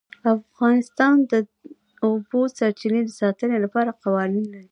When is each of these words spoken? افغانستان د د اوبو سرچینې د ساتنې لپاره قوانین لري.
افغانستان 0.35 1.15
د 1.23 1.25
د 1.31 1.33
اوبو 2.05 2.39
سرچینې 2.57 3.01
د 3.05 3.09
ساتنې 3.21 3.57
لپاره 3.65 3.97
قوانین 4.03 4.45
لري. 4.49 4.59